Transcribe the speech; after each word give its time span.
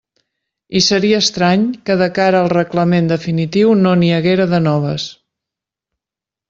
I 0.79 0.79
seria 0.85 1.19
estrany 1.23 1.67
que 1.89 1.97
de 2.01 2.09
cara 2.17 2.39
al 2.41 2.51
reglament 2.55 3.13
definitiu 3.15 3.77
no 3.87 3.93
n'hi 4.01 4.13
haguera 4.21 4.53
de 4.57 4.63
noves. 4.71 5.11